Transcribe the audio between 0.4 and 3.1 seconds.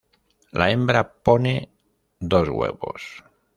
La hembra pone dos huevos.